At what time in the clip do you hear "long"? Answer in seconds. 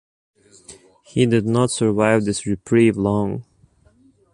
2.97-3.45